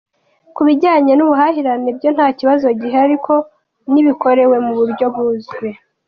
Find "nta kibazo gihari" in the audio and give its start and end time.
2.15-3.05